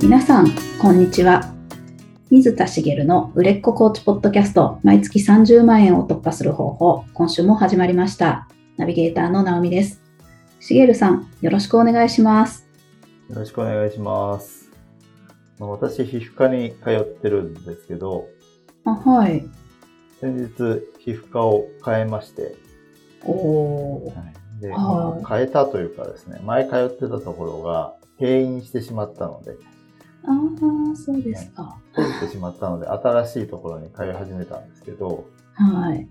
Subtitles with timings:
[0.00, 0.46] 皆さん、
[0.80, 1.52] こんにちは。
[2.30, 8.48] 水田茂の売れっ子コーチポッドキャスト、毎月30万円を突破する方法、今週も始まりました。
[8.76, 10.00] ナビゲーターの直美です。
[10.60, 12.68] 茂さん、よろしくお願いします。
[13.28, 14.70] よろしくお願いします。
[15.58, 18.28] まあ私、皮膚科に通ってるんですけど、
[18.84, 19.44] あ、はい。
[20.20, 20.46] 先日、
[21.00, 22.54] 皮膚科を変えまして、
[23.24, 24.60] おー。
[24.60, 29.56] で、はいまあ変えたというかですね、前通ってたところが閉院してしまったので、
[30.24, 31.78] ああ、そうですか。
[31.94, 36.08] 閉じてしまったので、新しいところに通い始めたんですけど、はい。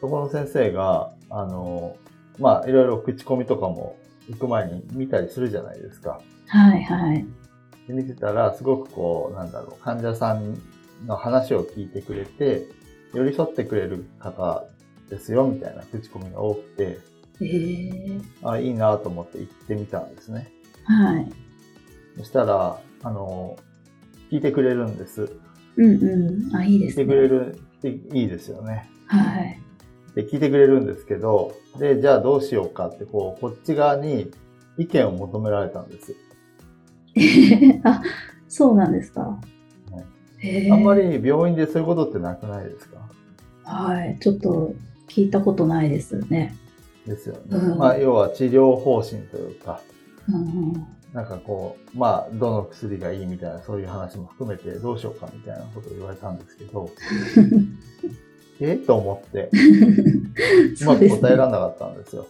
[0.00, 1.96] そこの先生が、あの、
[2.38, 3.96] まあ、いろいろ口コミとかも
[4.28, 6.20] 行く前に見たりするじゃないですか。
[6.46, 7.26] はい、はい。
[7.86, 10.60] で見てたら、すごくこう、なんだろう、患者さん
[11.06, 12.66] の話を聞いてくれて、
[13.14, 14.64] 寄り添ってくれる方
[15.10, 16.98] ですよ、みたいな口コミが多くて、
[17.40, 20.50] えー、あ、いいなと思って行ってみたんですね。
[20.84, 21.32] はい。
[22.18, 23.56] そしたら、あの、
[24.30, 25.30] 聞いてくれるんです。
[25.76, 26.56] うんうん。
[26.56, 27.04] あ、いいで聞いてすね。
[27.06, 27.58] くれる、
[28.12, 28.88] いいですよね。
[29.06, 29.60] はい。
[30.14, 34.30] で、聞いてくれるんですけど、で、じゃあどうしようかって、こう、こっち側に
[34.76, 36.14] 意見を求められたんです。
[37.84, 38.02] あ、
[38.48, 39.38] そうなんですか。
[40.40, 43.08] へーあんまり病院でそういうことってなくないですか？
[43.64, 44.16] はい。
[44.20, 44.72] ちょっと
[45.08, 46.54] 聞いたことないですね。
[47.06, 47.40] ですよね。
[47.50, 49.80] うんまあ、要は治療方針というか、
[50.28, 50.38] うんう
[50.78, 50.86] ん。
[51.12, 56.90] なんかこう、まあ、どの薬がいいみたいな、そういう話も含めてどうしようかみたいなことを言われたんですけど、
[58.60, 58.76] え？
[58.76, 59.50] と思って、
[60.82, 62.26] うまく答えられなかったんですよ。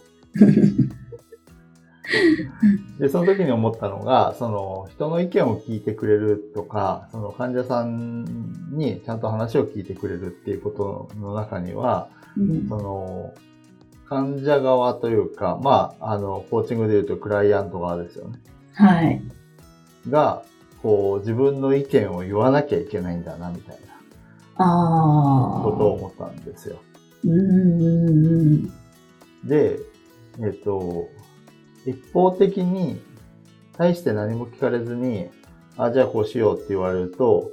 [2.99, 8.25] で、その時に思ったのが、その、人の意見を聞いてくれるとか、その患者さん
[8.71, 13.33] にちゃんと話を聞いてくれるっていうことの中には、うんその、
[14.05, 18.39] 患者側というか、まあ、あの、コーチングで言うとクライアント側ですよね。
[18.79, 19.21] はい。
[20.09, 20.43] が、
[20.81, 23.77] こう、自分の意見を言わなきゃいけないんだな、みたい
[24.57, 25.63] なああ。
[25.63, 26.77] ことを思ったんですよ。
[27.25, 28.63] うんうんうん。
[29.43, 29.79] で、
[30.39, 31.09] えっと、
[31.85, 33.01] 一方的に、
[33.77, 35.29] 大して何も聞かれずに、
[35.75, 37.51] あ、じゃあこうしようって言われると、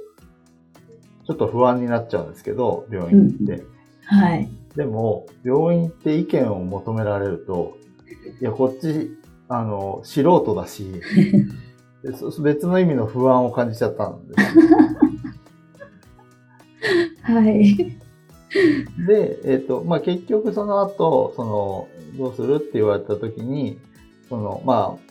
[1.25, 3.65] ちょっと不安になっちゃうんですけど、病院って。
[4.05, 4.49] はい。
[4.77, 7.77] でも、病院って意見を求められると、
[8.39, 9.16] いや、こっち、
[9.49, 11.01] あの、素人だし、
[12.41, 14.41] 別の意味の不安を感じちゃったんです。
[17.23, 17.75] はい。
[19.05, 21.87] で、えっ、と、まあ、結局その後、その、
[22.17, 23.79] どうするって言われた時に、
[24.29, 25.07] その、まあ、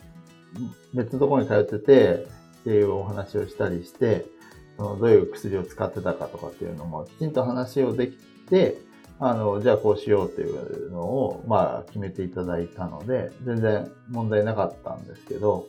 [0.93, 2.27] 別のところに通ってて、
[2.61, 4.25] っていうお話をしたりして、
[4.77, 8.17] そのどういう薬を使ってたかとかっていうのも、きちんと話をでき
[8.49, 8.77] て、
[9.19, 15.67] あの、じゃあこうしようっていうのを、まあ、決めていただいたので、全然問題なかったんですけど、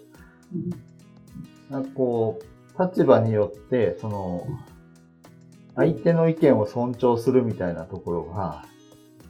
[1.71, 2.39] なんかこ
[2.79, 4.47] う、立場によって、その、
[5.75, 8.65] 相手の意見を尊重するみたいなところが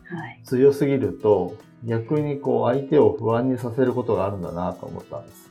[0.09, 0.41] はい。
[0.45, 1.55] 強すぎると、
[1.85, 5.51] 逆にこう、相手を不安にさせることがあるんだなと思ったんです。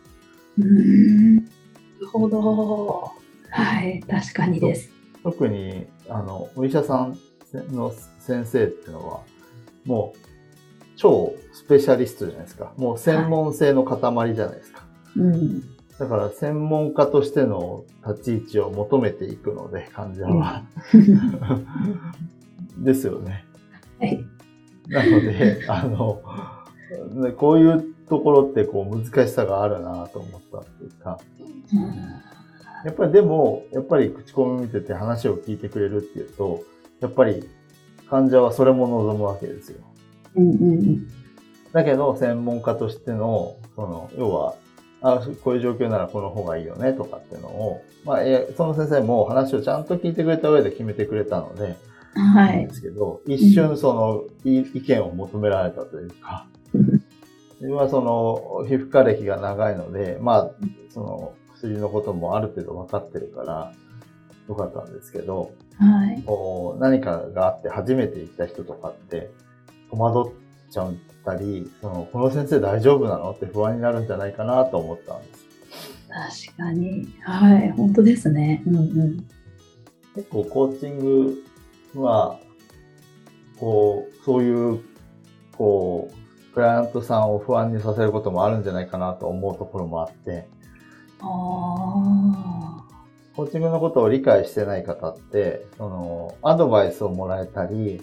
[0.57, 1.35] うーん。
[1.37, 1.41] な
[2.01, 3.11] るほど。
[3.51, 4.01] はい。
[4.01, 4.89] 確かにです。
[5.23, 7.17] 特に、あの、お医者さん
[7.53, 9.21] の先生っていうのは、
[9.85, 10.19] もう、
[10.97, 12.73] 超スペシャリストじゃないですか。
[12.77, 14.83] もう専門性の塊じゃないですか。
[15.15, 15.61] うん。
[15.99, 20.63] だから専門家としての立ち位置を求めていくので、患者は。
[22.77, 23.45] ですよね。
[23.99, 24.23] はい。
[24.87, 26.21] なので、あの、
[27.13, 31.19] ねこういうところってこう難しさがあるなと思ったっていうか、
[32.85, 36.63] やっぱりでも、やっぱり口コミ見てて話を聞いてくれるっていうと、
[36.99, 37.47] やっぱり
[38.09, 39.79] 患者はそれも望むわけですよ。
[40.35, 41.07] うんうん
[41.73, 44.55] だけど、専門家としての、その、要は、
[45.01, 51.75] あこういう状況ならこの方がいいよねとかっていうのを、まあ、えその先生も話をちゃんと聞いてくれた上で決めてくれたので、
[52.15, 52.23] うん。
[52.23, 52.73] はいいいんで。
[52.73, 56.47] すけど、一瞬その、い意見を求められたというか、
[57.59, 60.51] 自分はその、皮膚科歴が長いので、まあ、
[60.89, 63.73] その、薬のこともある程度分かってるから、
[64.47, 66.23] よかったんですけど、はい。
[66.25, 69.29] こう何かがあって初めて行った人とかって、
[69.91, 70.33] 戸惑っ
[70.71, 70.93] ちゃっ
[71.25, 75.47] たり、その、この先生大丈夫なのって不安になるんじゃないかなと思ったんです。
[76.53, 77.13] 確かに。
[77.21, 77.71] はい。
[77.71, 78.63] 本当ですね。
[78.65, 79.27] うんうん。
[80.15, 81.43] 結構コーチング
[81.95, 82.39] は、
[83.59, 84.81] こう、そういう、
[85.57, 90.47] こう、クライアントさんを不安にさせることもあるんじゃないかなと思うところもあって、
[91.21, 92.76] あ
[93.37, 98.01] コーチングのことを理解してない方って、その、アドバイスをもらえたり、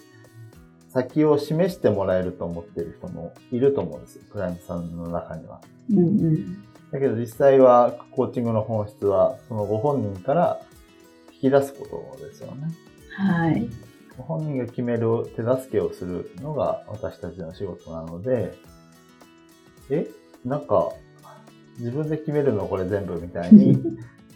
[0.90, 5.60] 先を示してもらえると思っている人もいると思うんですよ、クライアントさんの中には。
[5.90, 6.62] うんうん。
[6.92, 10.60] だけど実際はコーチングの本質は、そのご本人から
[11.32, 12.68] 引き出すことですよね。
[13.16, 13.68] はい。
[14.16, 18.54] ご本人が決める手助けをするのが私たちの仕事なので、
[19.90, 20.06] え？
[20.44, 20.92] なんか、
[21.78, 23.82] 自分で決めるのこれ全部みたいに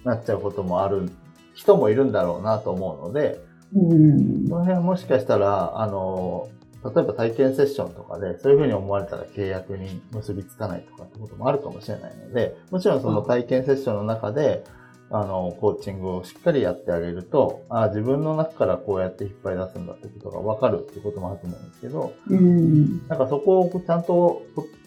[0.08, 1.10] なっちゃうこともある
[1.54, 3.40] 人もいるんだろうなと思うので、
[3.74, 4.48] うん。
[4.48, 6.48] この辺はもしかしたら、あの、
[6.84, 14.64] 例えば体験セッションとかで、そういうふうに思われたら契約に結びつかないとかってこともあるかもしれないので、もちろんその体験セッションの中で、
[15.10, 23.06] あの、コーチングをしっかりやってあげると、あ自分の中からこうやって引っ張り出すんだってことがわかるってこともあると思うんですけど、うん。
[23.08, 24.42] なんかそこをちゃんと、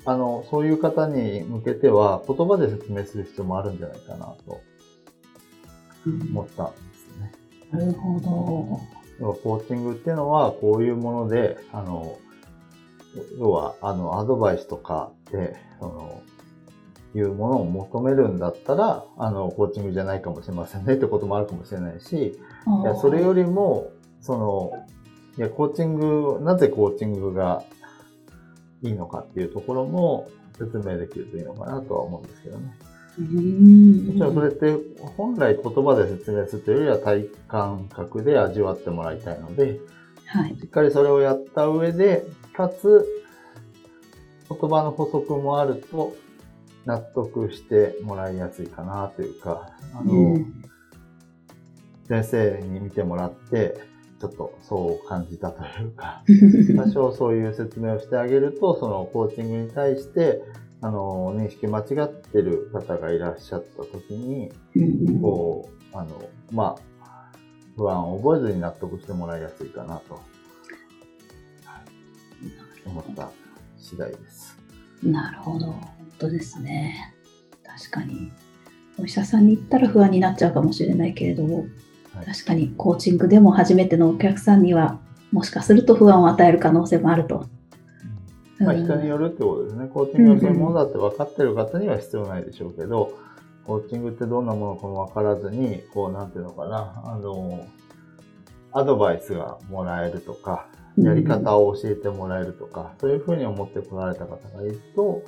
[0.05, 4.61] あの、そういう方に向けては言葉で説明する必要もあるんじゃないかなと
[6.05, 7.31] 思ったんですね。
[7.71, 9.33] なるほど。
[9.43, 12.17] コーチングっていうのはこういうもので、あの、
[13.37, 16.21] 要は、あの、アドバイスとかで、その、
[17.13, 24.85] いうものを求めるんだったら、あの、コーチングじゃないかもしれませんねってこともあるかもしれないし、いや、それよりも、その、
[25.37, 27.63] いや、コーチング、なぜコーチングが
[28.81, 32.73] いいのかっていうところも説明できるといいのかなとは思うんですけどね。
[33.19, 34.75] うんもちろんそれって
[35.17, 39.79] 本来言葉で説明するというよりは体感覚で味わってもらいたいので、
[40.25, 40.55] はい。
[40.57, 42.23] しっかりそれをやった上で、
[42.53, 43.05] かつ
[44.49, 46.15] 言葉の補足もあると
[46.85, 50.63] 納得してもらいやすいかなというか、あの、うん
[52.11, 53.77] 先生に見てもらって、
[54.19, 56.23] ちょっとそう感じたというか、
[56.75, 60.43] 多少そういう説明をしてあげると、そのコーチングに対して、
[60.81, 66.91] あの、認識間違ってる方がいらっしゃった時に、うんこう、あの、まあ、
[67.77, 70.21] 不安を覚えずに納得してもらいやすいかなと、はい
[72.83, 73.29] 思った
[73.77, 74.57] 次第です。
[75.03, 75.67] なるほど。
[75.67, 75.87] 本
[76.17, 77.13] 当ですね。
[77.63, 78.31] 確かに。
[78.97, 81.59] お医者さんに行ったら不安になっちゃうかもしれないけれども、
[82.13, 84.99] はい確かにコーチングでも初めてのお客さんには、
[85.31, 87.45] もしかすると不安を与える可能性もあると。
[88.63, 88.83] まあ、うん。
[88.83, 89.87] 人によるってことですね。
[89.87, 93.17] コーチングがそういうものだって分かってる方には必要ないでしょうけど、
[93.65, 97.65] コーチングってどんなものかも分からずに、こう、なんていうのかな、あの、
[98.71, 100.67] アドバイスがもらえるとか、
[100.97, 105.23] やり方を教えてもらえるとか、そういうふうに思ってこられた方がいると、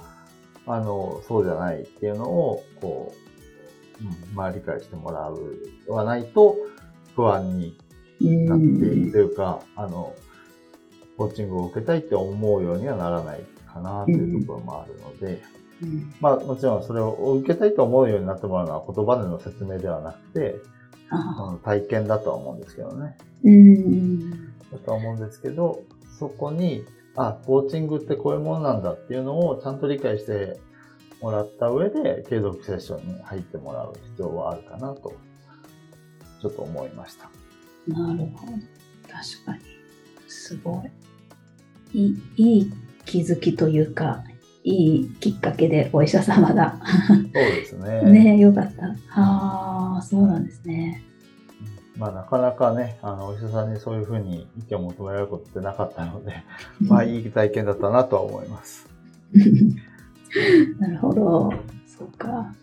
[0.66, 3.14] あの、そうじゃないっていうのを、こ
[4.02, 5.58] う、うん、まあ理解してもらう
[5.88, 6.56] はないと、
[7.16, 7.78] 不安に
[8.22, 10.14] うんなっているというか、あの、
[11.18, 15.42] コーチングを受けたいって思うようにはならないかなというところもあるので、
[15.82, 17.12] うんまあもちろんそれを
[17.42, 20.56] 受けたいと思うようになってもらうのは言葉での説明ではなくて、
[21.10, 23.18] あ体験だとは思うんですけどね。
[23.44, 25.84] うんだとは思うんですけど、
[26.20, 30.60] そこに、あ、コーチングってこういうものなんだっていうのをちゃんと理解して
[31.22, 35.14] もらった上で、継続セッションに入ってもらう必要はあるかなと、
[36.42, 37.30] ちょっと思いました。
[37.88, 38.54] なるほど。
[39.08, 39.73] 確かに。
[40.34, 40.84] すご
[41.94, 42.00] い。
[42.00, 42.74] いいいい
[43.06, 44.24] 気づきというか、
[44.64, 46.80] いいきっかけでお医者様が。
[47.08, 48.02] そうですね。
[48.12, 48.88] ねよかった。
[49.12, 51.04] ああ、そうなんですね。
[51.98, 56.34] まあなかなかね、あの、お医者さんにそういうふうに意見を求められることってなかったので、
[56.82, 58.90] まあいい体験だったなとは思います。
[60.80, 61.54] なるほど。
[61.86, 62.54] そうか。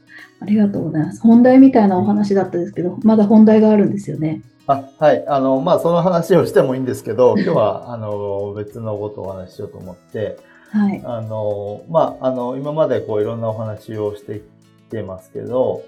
[0.41, 1.21] ありがとうございます。
[1.21, 4.43] 本題みたいなお話だったんですけど、まだ本題があるんですよね。
[4.71, 5.25] あ、はい。
[5.27, 10.39] あの、まあその話をしてもいいんですけど、今日は、あの、別のことをお話ししようと思って、
[10.71, 11.03] はい。
[11.05, 14.41] あの、まあ、あの、今までこういろんなお話をして
[14.89, 15.83] きてますけど、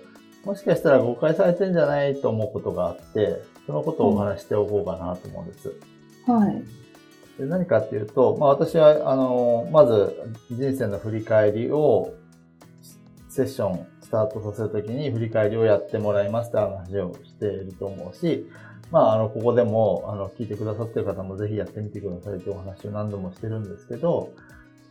[0.45, 5.73] もしかしたら誤解されてるんじゃないと思うことがあって、そのことをお話ししておこうかなと思うんです。
[6.27, 6.65] はい。
[7.39, 12.15] で何かっていうと、まあ私は、あの、まず人生の振り返りを、
[13.29, 18.47] セッションスタートさせるときに振り返りをやってもらいますって話をしていると思うし、
[18.92, 24.32] まああの、ここでも、あの、聞いてくださってる方もぜひやってみてくださいというお話を何度もしてるんですけど、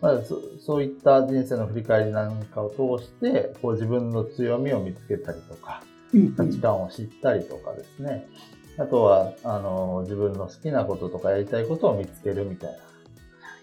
[0.02, 8.28] まあ、そそういった人生の振り返りなんかを通して、こう自分の強みを見つけたりとか、うん価値観を知ったりとかですね。
[8.78, 12.78] あとは、あの、自分の好きなこととかやりたいことを見つけるみたいな。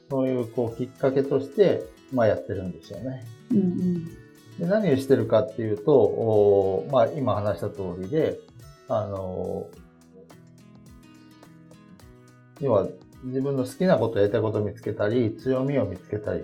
[0.09, 1.83] そういう、こう、きっかけとして、
[2.15, 3.25] まあ、やってるんですよね。
[3.51, 4.05] うんうん
[4.59, 8.41] で何をしてるかっていうと、おまあ、今話した通りで、
[8.89, 9.69] あの、
[12.61, 12.89] 要は、
[13.25, 16.43] 自分の好きなこと、やりたいことを見つけたり、強みを見つけたり、っ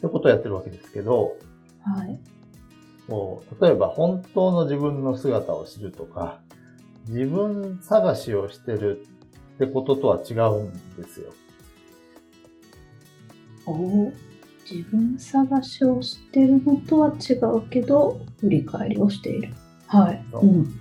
[0.00, 1.36] てことをやってるわけですけど、
[1.82, 2.18] はい。
[3.10, 6.40] こう例えば本当の自分の姿を知るとか、
[7.08, 9.04] 自分探しをしてる
[9.56, 11.32] ってこととは違うんですよ。
[13.66, 14.12] おお、
[14.70, 19.52] 自分探しをしてるのとは違うけど、振り返りをしている。
[19.86, 20.24] はい。
[20.32, 20.80] うん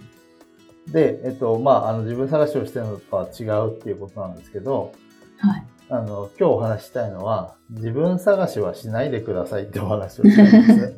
[0.91, 4.93] で、えっと、まあ、あの、自分探しをしてるのとは違うっていうことなんですけど、
[5.37, 5.63] はい。
[5.89, 10.95] あの、今日お話ししたいのは、自分探しはしないでくださいってお話をしたいんです。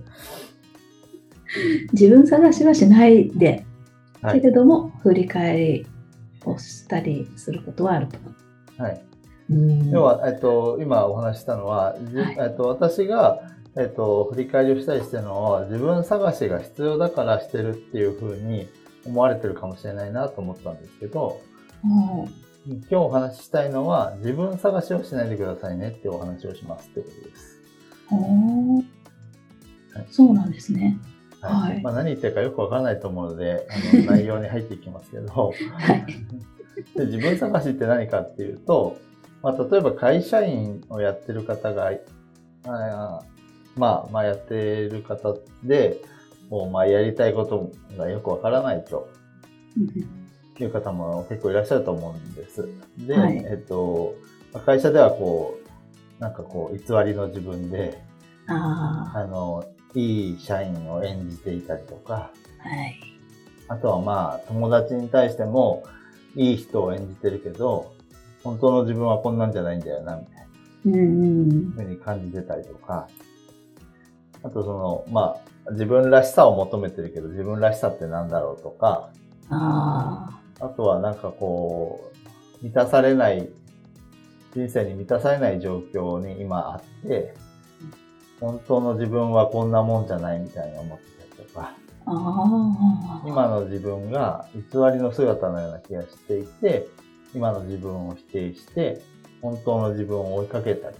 [1.93, 3.65] 自分探しはしないで、
[4.21, 4.41] はい。
[4.41, 5.88] けれども、振り返り
[6.45, 8.17] をしたりすることはあると。
[8.81, 9.01] はい。
[9.50, 11.95] うん要は、えっと、今お話ししたのは、
[12.39, 13.41] えっと、私が、
[13.77, 18.67] えっと、振り返りをしたりしてるのは、自分探しが必要だからしてるっていうふうに
[19.05, 21.41] 思われてるかもしれないなと思ったんですけど、
[21.84, 27.60] はい今日お話ししたいのは、自分探しをしないでくださいねってお話をしますってことです。
[29.96, 31.00] はいそうなんですね。
[31.41, 36.05] はいまあ、何言ってるかよくわからないと思うので、あの 内容に入っていきますけど、はい。
[36.96, 38.98] で自分探しって何かっていうと、
[39.41, 41.91] まあ、例えば会社員をやってる方が、
[42.65, 43.22] あ
[43.75, 46.00] まあ、まあやってる方で、
[46.51, 49.10] もうまあやりたいことがよくわからないと
[50.60, 52.67] いう方も結構いらっしゃると思うんです。
[52.98, 54.15] で、はいえっと、
[54.53, 55.58] まあ会社ではこ
[56.20, 58.03] う、なんかこう、偽りの自分で、
[58.48, 59.63] ああの、
[59.96, 63.00] いい社員を演じていたりとか、あ、はい。
[63.70, 65.84] あとはまあ、友達に対しても、
[66.36, 67.93] いい人を演じてるけど、
[68.43, 70.41] 本当の自分はこんなんじゃないんだよな、みたいな
[70.86, 71.72] うんうん。
[71.72, 73.08] ふうに感じてたりとか、
[74.43, 79.10] あとその、まあ、自分らしさを求めてるけど、自分らしさってなんだろうとか、
[79.50, 82.12] ああとはなんかこ
[82.62, 83.50] う、満たされない、
[84.53, 87.33] 人生に満たされない状況に今あって、
[88.39, 91.05] 本当の自分はこんなもんじゃないみたいに思って
[91.36, 93.27] たりとか、あ、ああ。
[93.27, 96.88] 今の自分が偽りの姿のような気がしていて、
[97.36, 99.01] 今の自分を否定して、
[99.41, 100.95] 本当の自分を追いかけたり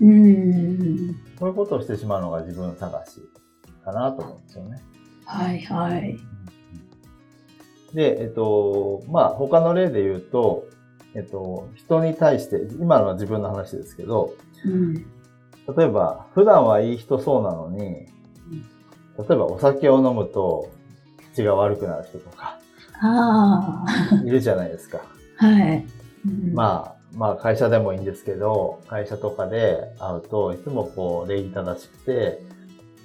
[0.00, 1.16] うん。
[1.38, 3.20] そういうことをしてしまうのが自分探し
[3.84, 4.82] かなと思うんですよね。
[5.24, 6.18] はいはい。
[7.94, 10.66] で、えっと、まあ、他の例で言うと、
[11.14, 14.94] えっと、人に対して、今のは自分の話ですけど、うん。
[14.94, 18.06] 例えば、普段はいい人そうなのに、
[19.18, 20.70] 例えばお酒を飲むと
[21.32, 22.58] 口が悪くなる人とか、
[23.00, 23.84] あ
[24.24, 25.00] いるじゃないですか。
[25.38, 25.86] あ、はい。
[26.26, 32.40] うんまあ、まあ会社でもいいんですけど、会社とかで会うと、いつもこう礼儀正しくて、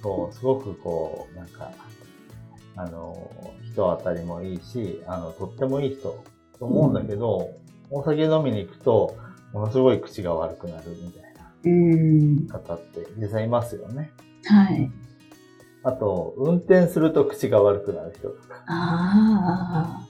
[0.02, 1.72] こう、すごくこう、なんか、
[2.76, 3.28] あの、
[3.64, 6.22] 人当たりもいいし、あの、とってもいい人
[6.60, 7.50] と思うんだけど、
[7.90, 9.16] お酒飲みに行くと、
[9.52, 12.46] ものすごい口が悪くなるみたいなうん。
[12.46, 14.12] 方って実際いますよね。
[14.44, 14.90] はい。
[15.82, 20.00] あと、運転すると口が悪くなる人とか、あ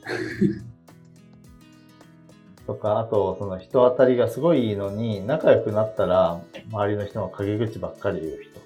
[2.66, 6.40] とか、あと、その人当たりがすごいいいのに、仲良くなったら、
[6.70, 8.60] 周りの人の陰口ばっかり言う人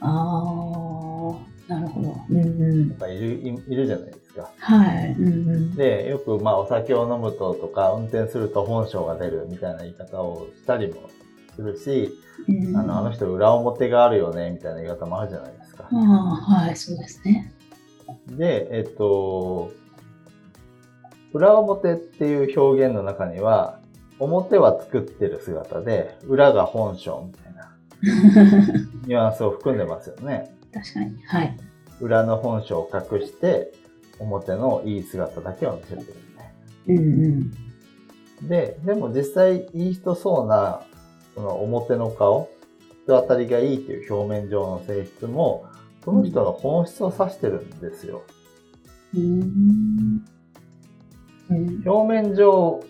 [0.00, 2.14] あ、ああ、なるほど。
[2.30, 4.50] うんうんいる、いいるじゃないですか。
[4.58, 5.12] はい。
[5.18, 5.74] うんうん。
[5.74, 11.10] で、よく、まあ、お酒を飲むととか、運転すると本性が出るみたいな言い方をしたりも
[11.54, 12.10] するし、
[12.48, 15.88] うんあの、あの人裏表があるよね、みたいな言い方もあるじゃないですか。
[15.90, 17.52] ああ、はい、そうですね。
[18.28, 19.72] で、えっと、
[21.34, 23.80] 裏表っていう表現の中には、
[24.20, 27.76] 表は作ってる姿で、裏が本性みたいな
[29.06, 30.56] ニュアンスを含んでますよね。
[30.72, 31.22] 確かに。
[31.24, 31.56] はい。
[32.00, 33.72] 裏の本性を隠して、
[34.20, 37.02] 表のいい姿だけを見せてるみたいな。
[37.02, 37.24] うん
[38.42, 38.48] うん。
[38.48, 40.82] で、でも実際いい人そうな、
[41.34, 42.48] その表の顔、
[43.04, 45.64] 人当たりがいいっていう表面上の性質も、
[46.04, 48.22] その人の本質を指してるんですよ。
[49.14, 50.33] うーん。
[51.54, 52.82] うん、表面上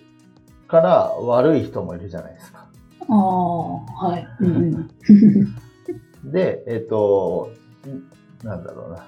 [0.68, 2.66] から悪い人もいるじゃないですか。
[3.08, 4.26] ああ、はい。
[4.40, 6.30] うんうん。
[6.32, 7.50] で、えっ、と、
[7.86, 9.06] んなんだろうな。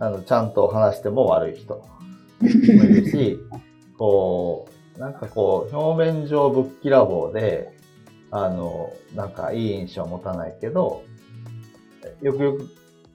[0.00, 1.84] あの、ちゃんと話しても悪い人も
[2.40, 3.38] いるし、
[3.98, 7.72] こう、なんかこう、表面上ぶっきらぼうで、
[8.30, 11.02] あの、なんかいい印象を持たないけど、
[12.20, 12.68] よくよく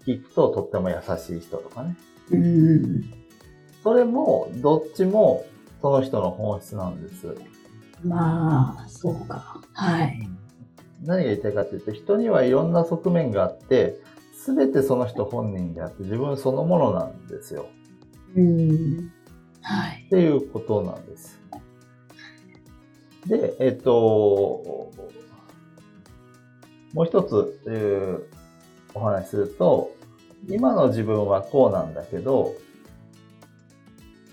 [0.06, 1.96] 聞くととっても優しい人とかね。
[2.32, 3.23] うん
[3.84, 5.46] それも、どっちも
[5.82, 7.36] その人の本質なんです。
[8.04, 9.62] まあ、そうか。
[9.74, 10.28] はい。
[11.04, 14.00] 何が言いたいかっていうと、人にはいろんな側面があって、
[14.34, 17.68] すべてその人本人であって自分そのものなんですよ。
[18.36, 19.12] うん。
[19.62, 20.10] はいっ。
[20.10, 21.40] ていうことなんです。
[23.28, 24.92] で、えっと、
[26.94, 28.44] もう一つ、えー
[28.96, 29.92] お話しすると、
[30.48, 32.54] 今の自分はこうなんだけど、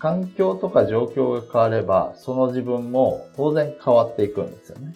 [0.01, 4.95] 環境とか状況が変われば、その自分も当然変わっていくんですよね。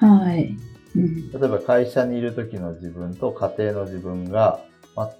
[0.00, 0.56] はい。
[0.96, 1.30] うん。
[1.30, 4.58] 例えば会社にいる時の自分と家庭の自分が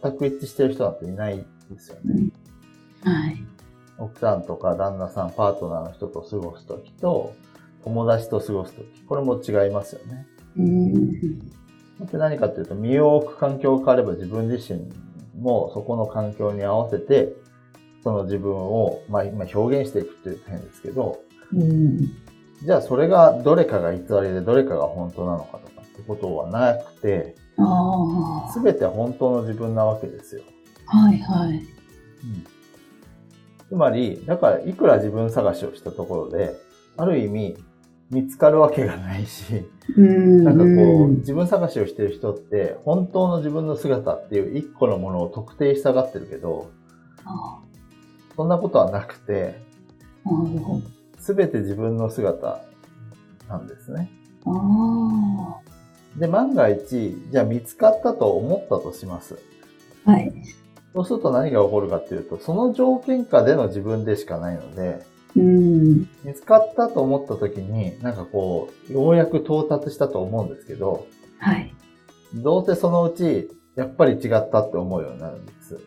[0.02, 1.36] 全く一致してる人なんていない
[1.70, 2.30] ですよね。
[3.04, 3.36] はい。
[3.96, 7.32] 奥さんとか旦那さん、パートナーの人と過ごす時と、
[7.84, 10.26] 友達と過ごす時、これも違いますよね。
[10.56, 11.38] うん。
[12.06, 14.80] で何かというと、身を置く環境が変われば自分自身
[15.40, 17.36] もそこの環境に合わせて、
[18.02, 21.20] その自分を、まあ、今表現していくっていうと変ですけど、
[21.52, 21.98] うん。
[22.64, 28.52] じゃあそれがどれかが偽りでどれかが本当なのかとかってことはなくて、ああ。
[28.52, 30.42] すべて本当の自分なわけですよ。
[30.86, 31.62] はいはい。
[33.68, 36.54] つまり、だからいくら自分探しをしたところで、
[36.96, 37.56] ある意味
[38.10, 39.64] 見つかるわけがないし、
[39.96, 40.44] うん。
[40.44, 46.70] なんかこう、うん自分探しをしてる人って、本当の自分の姿っていう一個のものを特定したがってるけど、
[47.24, 47.62] あ
[48.36, 49.60] そんなことはなくて。
[51.18, 52.62] すべて自分の姿
[53.48, 54.10] なんですね。
[56.16, 59.38] で、万が一、じゃあ見つかったと思ったとします。
[60.04, 60.32] はい。
[60.94, 65.00] そうすると何が起こるかっていうと、その条件下での自分でしかないので、
[65.36, 66.08] うん。
[66.24, 71.06] 見つかったと思った時に、なんかこう、ようやく到達したと思うんですけど、
[71.38, 71.74] はい。
[72.34, 75.78] どうせそのうち、やっぱり違ったって思うようになるんです。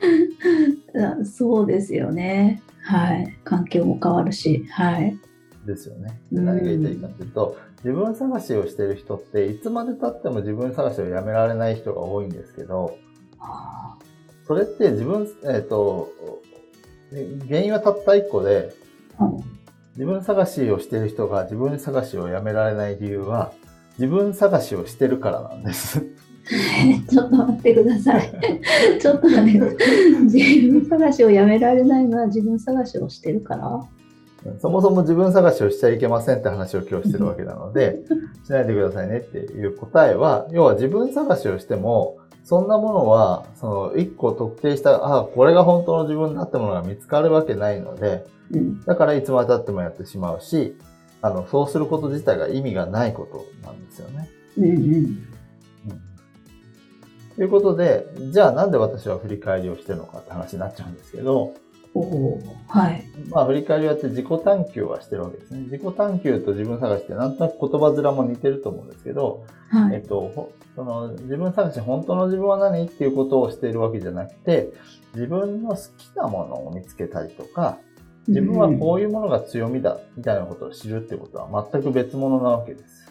[0.96, 2.62] あそうですよね。
[2.82, 3.36] はい。
[3.44, 4.66] 環境も変わるし。
[4.70, 5.18] はい。
[5.66, 6.20] ですよね。
[6.30, 12.96] 何が言いたいかというと、自分探しをしてる人って、いつまで経っても自分探しをやめられない人が多いんですけど、
[13.38, 13.96] あ
[14.46, 16.12] それって自分、えっ、と、
[17.48, 18.74] 原因はたった一個で、
[19.18, 19.30] あ
[19.96, 23.52] 自分探しをしてる人が自分探しをやめられない理由は、
[23.98, 26.02] 自分探しをしてるからなんです。
[27.08, 28.32] ちょっと待ってください。
[29.00, 30.24] ちょっと待ってください。
[30.24, 33.80] 自分探しをやめられないのは自分探しをしてるから
[34.58, 38.00] そもそも自分探しをしちゃいけませんって話を今日してるわけなので、
[38.44, 48.80] しないでくださいねっていう答えは、要は自分探しをしても、そんなものは、その一個特定した、ああ、これが本当の自分だってものが見つかるわけないので、うん。
[48.84, 50.74] だからいつまで経ってもやってしまうし、
[51.20, 54.30] あの、そうすること自体が意味がないことなんですよね。
[54.56, 55.18] うんうん。
[57.40, 61.54] ということで、じゃあなんで私は振り返りをしてるのかって話になっちゃうんですけど。
[62.68, 63.02] はい。
[63.30, 65.60] まあ振り返りをやって自己探求はしてるわけですね。
[65.60, 69.94] 自己探求と自分探しってなんとなく言葉面も似てると思うんですけど、はい。
[69.94, 74.74] えっと、ほその自分探し、本当の自分は何っていうことをしているわけじゃなくて、
[75.14, 77.78] 自分の好きなものを見つけたりとか、
[78.28, 83.10] 自分はこういうものが強みだみたいなことを知るってことは全く別物なわけです。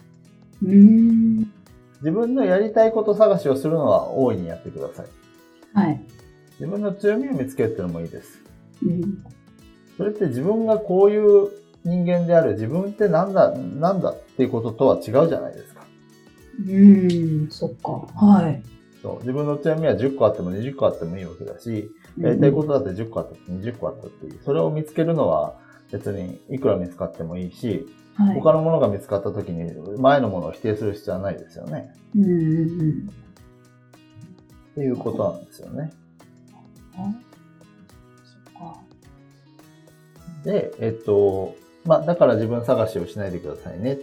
[0.64, 1.52] うん。
[2.02, 2.06] うん。
[2.06, 5.06] 自分のやりたいこと探しをするのは大いにやってください。
[5.74, 6.00] はい。
[6.52, 8.40] 自分の強みを見つけるっていうのもいいです。
[8.82, 9.24] うん。
[9.96, 11.50] それって自分がこういう
[11.84, 15.86] 人間である、自分ってなんだ、なんだっていうこととは違うじゃないですか。
[16.68, 17.48] うん。
[17.50, 17.92] そっか。
[18.14, 18.62] はい。
[19.02, 24.38] そう自分の強みは10個あっても20個あってもいいわけだし、やりたいことだって10個あったって20個あったっていう。
[24.44, 25.58] それを見つけるのは
[25.90, 27.86] 別にいくら見つかってもいいし、
[28.20, 28.34] はい。
[28.34, 31.94] 他のものが見つかった時に前のものを否定する必要はないですよね。
[32.14, 32.32] うんうんう
[32.84, 33.10] ん。
[34.72, 35.90] っていうことなんですよね。
[40.44, 43.98] で、えっと、まあ、だから自分探しをしないでくださいね。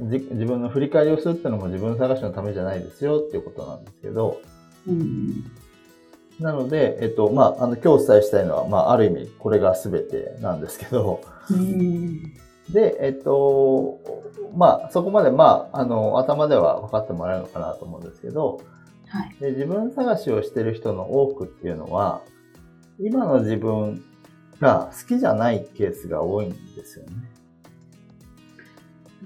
[0.00, 4.40] じ自分の振り返りをするってのも自分探しのためじゃないですよっていうことなんですけど、
[4.86, 5.44] うん。
[6.40, 12.34] なので、えっと、まあ、あの、今日お伝えしたいのは、まあ、ある意味、これが全てなんですけど、うん。
[12.70, 14.00] で、えっと、
[14.56, 18.60] まあ、そこまで、まあ、あの、頭では分かってもらえるのかなと思うんですけど、
[19.08, 19.36] はい。
[19.40, 22.22] で自分探しをしてる人の多くっていうのは、
[22.98, 24.02] 今の自分
[24.60, 27.12] が好きじゃないケースが多いんですよね。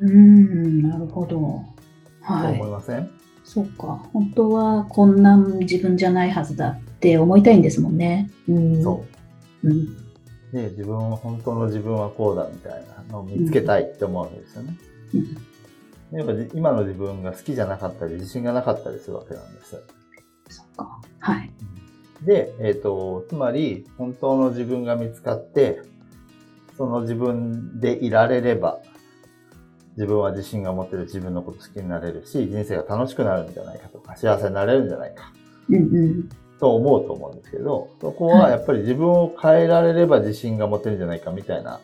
[0.00, 0.82] うん。
[0.82, 1.38] なるほど。
[2.26, 2.70] そうはい思い。
[2.70, 3.10] ません、
[3.44, 4.00] そっか。
[4.12, 8.30] 本当はこんな自分じゃないはずだって思いたいんですもんね。
[8.48, 8.82] うん。。
[8.82, 9.04] そ
[9.62, 10.05] ううん。
[10.52, 10.56] う。
[10.56, 14.76] で、自分は、本当の自分はこうだみたいなのを見つけたいって思うわけですよね。
[15.14, 15.56] うん
[16.12, 19.82] やっぱじ今の自分が好きじゃなかったり、自信がなかったりするわけなんです。
[20.48, 21.00] そっか。
[21.18, 21.50] はい。
[22.22, 25.82] で、えっ、と、つまり、本当の自分が見つかって、
[26.76, 28.80] その自分でいられれば、
[29.96, 35.32] 自分は自信が持ってる自分のこと好きになれるし、人生が楽しくなるんじゃないかとか、幸せになれるんじゃないか、
[35.68, 36.28] うんうん。
[36.58, 41.80] と思うと思うんですけど、そこはやっぱり自分を変えられれば自信が持てるんじゃないかみたいな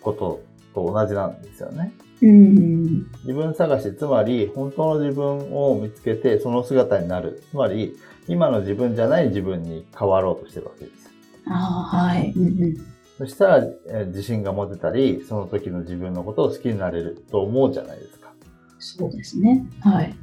[0.00, 0.42] こと
[0.74, 1.92] と同じなんですよね。
[2.22, 3.06] うん。
[3.24, 7.42] 自分探し、つまり本当の自分を見つけてその姿になる。
[7.50, 7.96] つまり
[8.28, 11.10] 今の自分じゃない自分に変わろうとしてるわけです。
[11.46, 12.32] ああ、はい。
[12.34, 12.76] うんうん。
[13.18, 18.32] そしたら、えー自信が持てたり、その時の自分のことを好きになれると思うじゃないですか。
[18.78, 19.66] そうですね。
[19.80, 20.14] はい。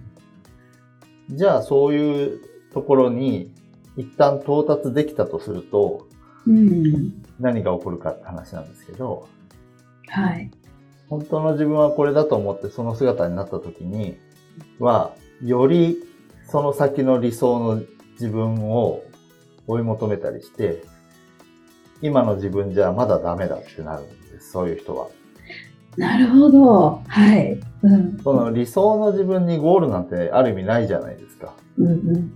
[1.31, 2.39] じゃあそういう
[2.73, 3.51] ところに
[3.97, 6.07] 一旦到達できたとすると、
[6.45, 7.23] うん。
[7.39, 9.27] 何が起こるかって話なんですけど、
[10.07, 10.51] はい。
[11.09, 14.17] 本当の自分はこれだと思ってその姿になった時に
[14.79, 15.97] は、より
[16.49, 17.81] その先の理想の
[18.13, 19.03] 自分を
[19.67, 20.83] 追い求めたりして、
[22.01, 25.07] 今の自分じゃまだダメだってなるんです、そういう人は。
[25.97, 27.01] なるほど。
[27.07, 27.59] はい。
[27.83, 28.17] うん。
[28.23, 31.53] その理想の自分にゴールなんてある意味ないじゃないですか。
[31.77, 32.33] うんうん。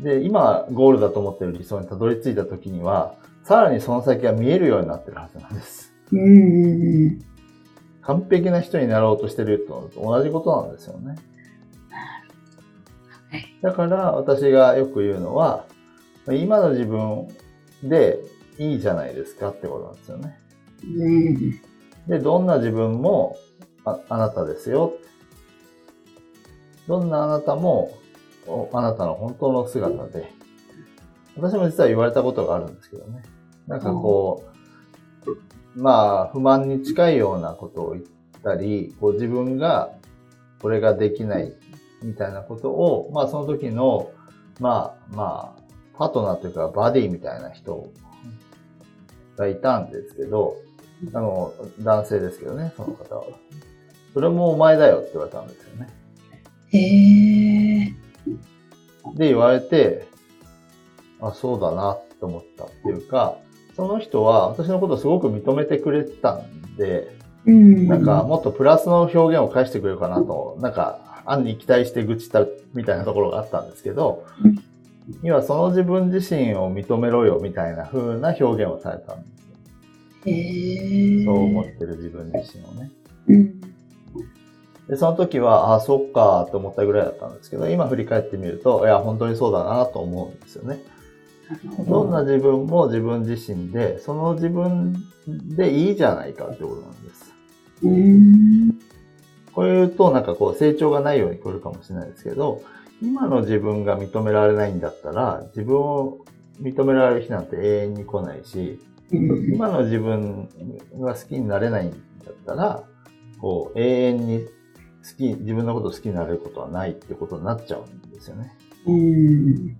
[0.00, 5.92] で、今ゴールだと思ってる理想にたどり着いた時には、さらにその先が見えるようになってるはずなんです。
[6.12, 7.20] うん。
[8.02, 11.16] 完璧な人になろうとしてると同じことなんですよね。
[13.30, 13.58] はい。
[13.62, 15.64] だから私がよく言うのは、
[16.28, 17.28] 今の自分
[17.82, 18.18] で
[18.58, 20.38] いいじゃないですかってことなんですよね。
[20.84, 21.50] うん。
[22.08, 23.36] で、どんな自分も
[23.84, 24.94] ああなたですよ。
[26.88, 28.05] どんなあなたもお
[28.72, 30.32] あなたの本当の姿で。
[31.36, 33.22] 私も実は言われたことがあるんですけどね。
[33.66, 34.44] なんかこ
[35.74, 38.04] う、まあ、不満に近いようなことを言っ
[38.42, 39.92] たり、こう自分が
[40.62, 41.52] これができない
[42.02, 44.10] みたいなことを、まあその時の、
[44.60, 45.62] まあまあ、
[45.98, 47.90] パートナーというかバディみたいな人
[49.36, 50.56] がいたんですけど、
[51.12, 53.24] あの、男性ですけどね、その方は。
[54.14, 55.88] それもお前だよって言われたんですよね。
[56.68, 57.65] へえ。
[59.14, 60.06] で、言われて、
[61.20, 63.36] あ、そうだなって思ったっていうか、
[63.74, 67.16] その人は私のことをすごく認めてくれてたんで、
[67.46, 67.86] うん。
[67.86, 74.56] なんか、もっとプラスの表現を返してくれるかなと、なんか、案に期待して愚痴ったみたいなところがあったんですけどうん、
[75.22, 80.32] 今その自分自身を認めろよみたいな風な表現をされたんですよ。
[80.32, 81.24] へえ。
[81.24, 82.90] そう思ってる自分自身をね。
[83.28, 83.55] うん。
[84.88, 90.78] で、その時は、あ、そっかと思ったぐらいだったんですけど、今振り返ってみると、いや、本当にそうだなと思うんですよね。
[91.86, 92.02] ど。
[92.02, 94.94] どんな自分も自分自身で、その自分
[95.26, 97.32] でいいじゃないかってことなんです。
[99.52, 102.62] これ言うと、なんかこう、成長がないように来るかもしれないですけど、
[103.02, 106.18] 今の自分が認められないんだったら、自分を
[106.60, 108.78] 認められる日なんて永遠に来ないし、
[109.12, 110.48] うん今の自分
[110.98, 111.96] が好きになれないんだ
[112.30, 112.82] ったら、
[113.40, 114.46] こう、永遠に
[115.06, 118.52] 好き、自分のことを好きになれることはないってことになっちゃうんですよね。
[118.86, 119.76] うん。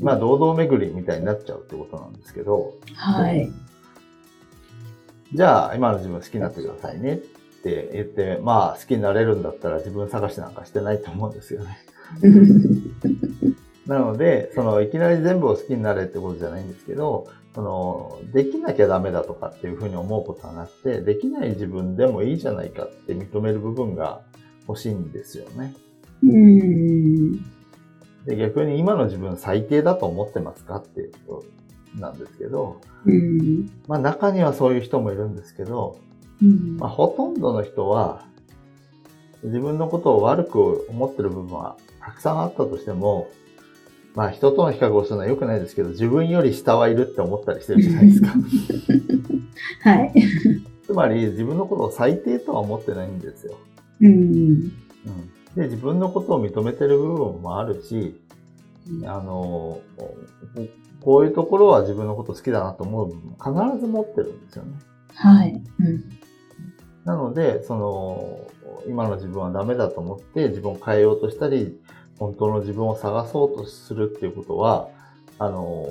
[0.00, 3.50] まあ、堂々巡りみたいになっちゃうってことなんですけど、はい。
[5.34, 11.78] じゃあ、今の自分好きになってくださいねって言って、まあ、好きになれるんだったら自分探しなんかしてないと思うんですよね。
[13.86, 24.22] なので、その、いきなり全部を好きになれってことじゃないんですけど、その、できなきゃダメだとかっていうふうに思うことはなくて、できない自分でもいいじゃないかって認める部分が
[24.68, 25.74] 欲しいんですよね。
[26.22, 27.32] うん。
[28.26, 31.44] で、逆に今の自分最低だと思ってますかっていうこ
[31.94, 33.70] となんですけど、うん。
[33.86, 35.98] まあ中にはそういう人もいるんですけど、
[36.42, 38.24] うんまあ、ほとんどの人は、
[39.42, 43.28] 自分のことを悪く思ってる部分はたくさんあったとしても、
[44.14, 48.32] まあ人との比較をするのは良くないですけど、自分より下はいるって思ったりしてるじゃないですか。
[49.82, 50.14] はい。
[50.86, 53.54] つまり自分のことを最低とは思ってないんですよ。
[54.00, 54.08] うん。
[54.08, 54.72] うん、
[55.54, 58.20] で、自分のことを認めてる部分もあるし、
[59.04, 59.80] あの、
[61.00, 64.72] こういうところは自分のこと好きだなと思う部分も必ず持ってるんですよね。
[65.14, 65.62] はい。
[65.80, 66.04] うん。
[67.04, 68.40] なので、その、
[68.88, 71.78] 今の自分はダメだと思って自分を変えようとしたり、
[72.18, 74.88] 本当の自分を探そうとするっていうことは、
[75.38, 75.86] あの、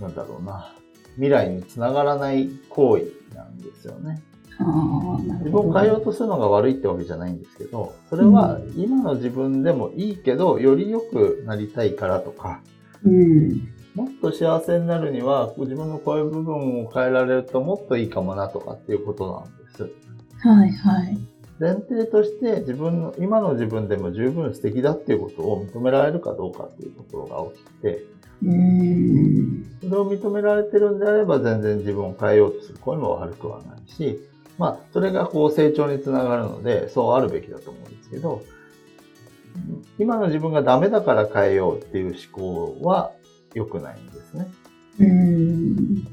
[0.00, 0.72] なんだろうな、
[1.14, 4.22] 未来につながらない行為なんですよね。
[4.58, 5.50] 自。
[5.50, 12.60] 分を変えようとするのが悪いってわけじゃないんですけど、それは今の自分でもいいけど、より良くなりたいからとか、
[13.04, 13.68] うん。
[13.94, 19.90] もっと幸せになるには、自分のこういう部分を変えられるともっといいかもなとかっていうことなんです。
[20.38, 21.18] はい、はい。
[21.58, 28.04] 前提として自分の、今の自分でも十分素敵だっていうことを認められるかどうかっていうところが大きくて、
[28.44, 29.66] うん。
[29.82, 34.20] それを認められてるんであれば全然自分を変えようとする声も悪くはないし、
[34.58, 38.42] まあ、それがこう成長につながるので、そうあるべきだと思うんですけど、
[39.98, 43.12] 今の自分がダメだから変えようっていう思考は
[43.54, 44.46] 良くないんですね。
[45.00, 46.06] うん。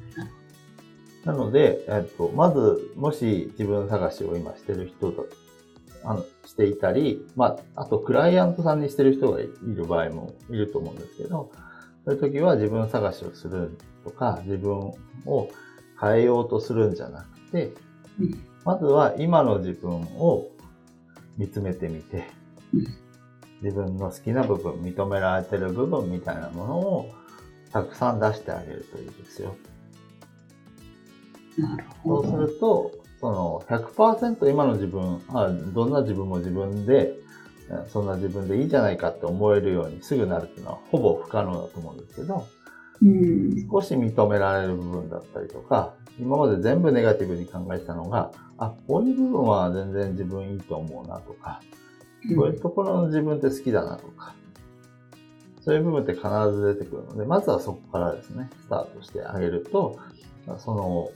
[1.26, 5.24] なので、えっと、まず、もし自分探しを今してる人だ、
[6.04, 11.52] あの、していたり、まあ、あと、クライアントさんにしてる人がいる場合もいると思うんですけど、
[12.06, 14.94] そういう時は自分探しをするとか、自分
[15.26, 15.50] を
[16.00, 17.95] 変えようとするんじゃなくて、うん
[18.64, 20.48] まずは今の自分を
[21.38, 22.26] 見つめてみて、
[22.74, 23.06] うん
[23.62, 27.12] 自分の好きな部分、認められてる部分みたいなものを
[27.72, 29.56] たくさん出してあげるといいですよ。
[31.58, 32.38] なるほそうすど。
[32.38, 37.16] ると、その100%今の自分、あどんな自分も自分で、
[37.72, 42.46] えそんな自分でいいじゃないかって思えるようにすぐなるっていうのはほぼ不可能だと思うんですけど、
[43.02, 43.68] うん。
[43.72, 51.62] 少し認められる部分だったりとか、今まで全部ネガティブに考えてたのが、あ、こういう部分は全然自分いいと思うなとか、
[52.36, 54.34] こういうところの自分って好きだなとか、
[55.62, 60.00] そういう部分って必ず出てくるので、まずはそこからですね、スタートしてあげると、
[60.58, 61.10] その、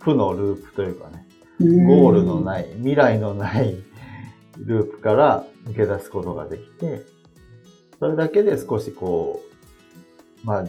[0.00, 1.26] 負のループというかね、
[1.60, 2.44] ゴールのい。
[2.44, 3.76] ない、未来のない
[4.58, 7.02] ループから抜け出すことができて、
[7.98, 9.42] それだけで少しこ
[10.42, 10.64] う、まあ、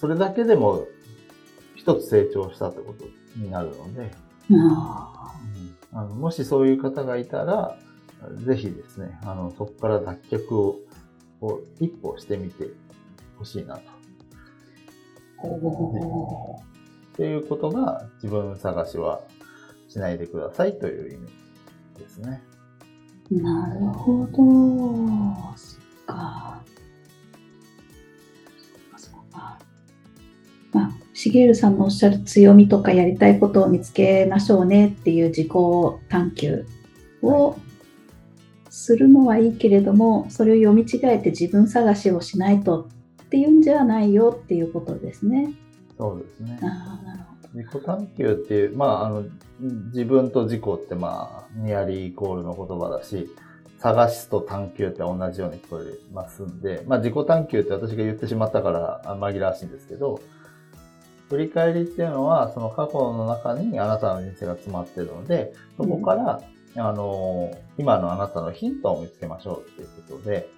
[0.00, 0.86] それだけでも
[1.78, 3.06] 一つ成長したってこと
[3.38, 4.10] になるので、
[4.52, 5.34] あ
[5.92, 7.78] あのもしそういう方がいたら、
[8.44, 10.80] ぜひですね、あの、そこから脱却を
[11.40, 12.68] を一歩してみて
[13.38, 13.82] ほしいなと。
[17.12, 19.20] っていうことが自分探しは
[19.88, 21.26] しないでくださいという意味
[21.98, 22.42] ですね。
[23.30, 25.56] ーなるほど。
[25.56, 26.60] そっか。
[31.18, 35.48] しげるさんのおっしゃる強みとかやりたいことを見つけましょうねっていう自己
[36.08, 36.64] 探求
[37.22, 37.58] を
[38.70, 42.88] するのはいいけれども、それを読み違えて自分探しをしないと
[43.24, 45.52] っていうんじゃないよっていうことですね。
[45.98, 46.60] そうですね。
[46.62, 47.48] ああ、なるほど。
[47.52, 49.24] 自己探求っていう、まあ、あの、
[49.92, 53.28] 自分と自己ってまあ、ニアリーイコールの言葉だし、
[53.80, 60.20] 探すと探求って同じように聞こえますんで、まあ自己探求って私が言ってしまったからあ紛らわしいんですけど、
[61.28, 66.40] 振り返りっていうのは、その過去の中にあなたの人生が詰まってるので、そこから、
[66.76, 70.48] あの、今のあなたのヒントを見つけましょうっていうことで、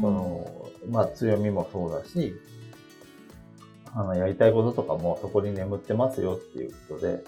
[0.00, 2.34] その、まあ強みもそうだし、
[3.94, 7.24] あの、やりたいこととかもそこに眠ってますよっていうことで、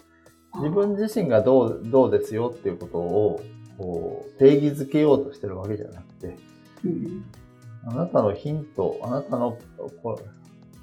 [0.56, 3.40] 自分自身がどう、どうですよっていうことを、
[3.76, 6.36] こう、定義づけようとしてるわけじゃなくて、
[6.84, 7.24] うん。
[7.86, 9.58] あなたのヒント、あなたの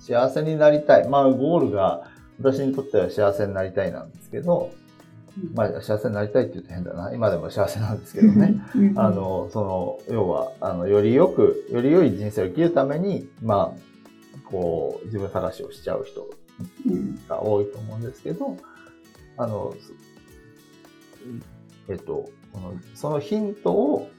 [0.06, 1.10] 幸せになりたい。
[1.10, 4.72] まあ、ゴールが私にとっては幸せになりたいなんですけど、
[5.56, 7.12] まあ、幸せになりたいって言うと変だな。
[7.12, 8.62] 今でも幸せなんですけどね。
[8.76, 9.62] うんあの、そ
[10.08, 16.28] の、要は、あの、よりよく、より良い人生を生きるために、まあ、こう、自分探しをしちゃう人
[16.88, 18.56] うんが多いと思うんですけど、
[19.38, 19.92] あの、す
[21.90, 22.30] えっと、
[22.94, 24.10] そのヒントを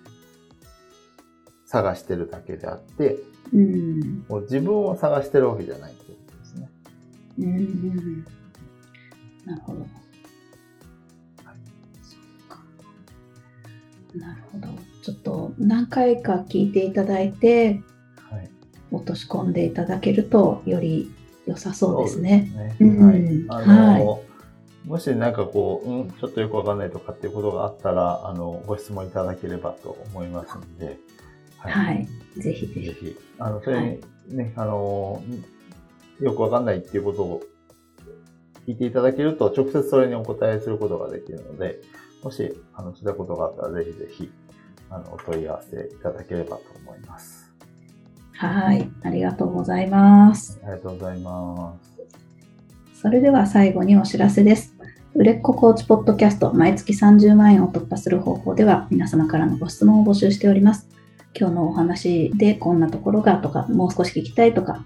[1.67, 3.19] 探してるだけであって、
[3.53, 6.69] うんもう自分を探してるわけじゃないってことですね。
[7.39, 8.25] うん
[9.45, 9.81] なるほど。
[12.03, 12.59] そうか。
[14.15, 14.69] なるほど。
[15.03, 17.81] ちょっと何回か聞いていただいて、
[18.31, 18.51] はい。
[18.91, 21.13] 落とし込んでいただけるとより
[21.47, 22.51] 良さそうですね。
[22.81, 23.45] はい。
[23.49, 24.19] あの、は
[24.85, 30.99] もしなんかこう、うん、ちょっとよくわかんないとかっていうことがあったら、あの、ご質問いただければと思いますので、
[31.71, 32.07] はい。
[32.37, 33.17] ぜひぜひ。
[33.39, 35.23] あの、それにね、あの、
[36.21, 37.43] よくわかんないっていうことを
[38.67, 41.81] 聞いていただけると、直接それにお答えすることができるので、
[42.23, 44.31] もし、あの、知ったことがあったら、ぜひぜひ、
[44.91, 47.53] あの、お問い合わせいただければと思います。
[48.33, 48.91] はい。
[49.03, 50.61] ありがとうございます。
[50.63, 51.97] ありがとうございます。
[53.01, 54.75] それでは最後にお知らせです。
[55.15, 60.96] 売れっ子コーチポッドキャスト毎月30万円を突破する方法では皆様からのご質問を募集しております。
[61.38, 64.85] 今日のお話でこんなところがとか、もう少し聞きたいとか、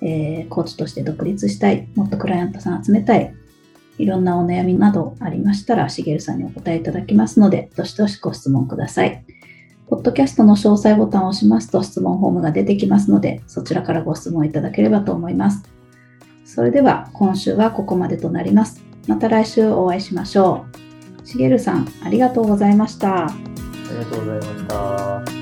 [0.00, 3.34] えーコーチとして独立したい、もっとクライアントさん集めたい、
[3.98, 9.24] いろんなお悩みなどありましたら、しげるさんにお答えいただきますので、どしどしご質問ください。
[9.88, 15.64] ポッドキャストの詳細ボタンを押しますと質問フォームが出てきますので、そちらからご質問いただければと思います。
[16.44, 18.82] それでは今週はここまでとなります。
[19.06, 20.64] また来週お会いしましょ
[21.22, 21.26] う。
[21.26, 23.26] しげるさん、ありがとうございました。
[23.26, 23.34] あ
[23.90, 24.42] りがとうございま
[25.26, 25.39] した。